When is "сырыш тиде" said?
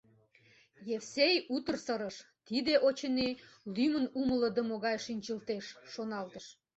1.85-2.73